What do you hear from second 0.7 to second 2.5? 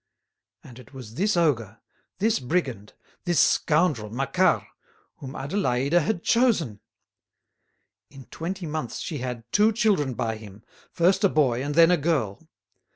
it was this ogre, this